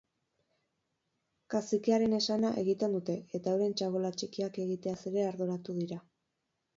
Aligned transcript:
Kazikearen 1.55 2.15
esana 2.19 2.49
egiten 2.61 2.95
dute 2.97 3.17
eta 3.41 3.53
euren 3.57 3.75
txabola 3.81 4.11
txikiak 4.23 4.57
egiteaz 4.65 4.97
ere 5.11 5.23
arduratu 5.27 5.77
dira. 5.83 5.99